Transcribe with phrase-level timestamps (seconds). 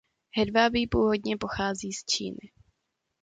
[0.31, 2.51] Hedvábí původně pochází z Číny.